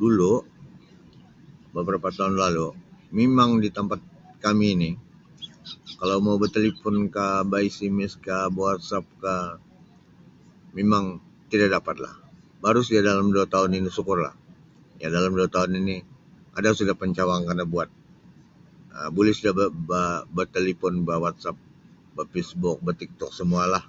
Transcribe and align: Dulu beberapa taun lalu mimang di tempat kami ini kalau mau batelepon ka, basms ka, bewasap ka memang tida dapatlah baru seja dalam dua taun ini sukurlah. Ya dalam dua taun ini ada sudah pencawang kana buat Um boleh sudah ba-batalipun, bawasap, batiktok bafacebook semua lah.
Dulu 0.00 0.32
beberapa 1.74 2.08
taun 2.16 2.34
lalu 2.42 2.66
mimang 3.18 3.52
di 3.64 3.68
tempat 3.78 3.98
kami 4.44 4.66
ini 4.78 4.90
kalau 6.00 6.16
mau 6.26 6.36
batelepon 6.42 6.96
ka, 7.14 7.26
basms 7.52 8.12
ka, 8.26 8.38
bewasap 8.56 9.04
ka 9.22 9.36
memang 10.78 11.04
tida 11.50 11.66
dapatlah 11.76 12.14
baru 12.64 12.80
seja 12.86 13.00
dalam 13.10 13.26
dua 13.34 13.46
taun 13.52 13.72
ini 13.78 13.90
sukurlah. 13.96 14.34
Ya 15.02 15.08
dalam 15.16 15.32
dua 15.38 15.48
taun 15.54 15.72
ini 15.80 15.96
ada 16.58 16.70
sudah 16.78 16.94
pencawang 17.00 17.42
kana 17.50 17.64
buat 17.74 17.88
Um 18.98 19.08
boleh 19.16 19.32
sudah 19.36 19.52
ba-batalipun, 19.90 20.94
bawasap, 21.08 21.56
batiktok 22.16 22.78
bafacebook 22.86 23.32
semua 23.38 23.62
lah. 23.72 23.84